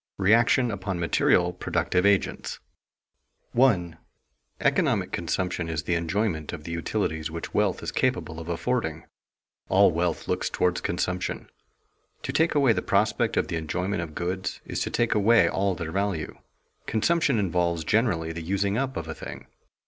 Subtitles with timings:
[0.17, 2.59] REACTION UPON MATERIAL PRODUCTIVE AGENTS
[3.55, 4.67] [Sidenote: Essential mark of the consumption of goods] 1.
[4.71, 9.03] Economic consumption is the enjoyment of the utilities which wealth is capable of affording.
[9.69, 11.51] All wealth looks toward consumption.
[12.23, 15.75] To take away the prospect of the enjoyment of goods is to take away all
[15.75, 16.35] their value.
[16.87, 19.45] Consumption involves generally the using up of a thing.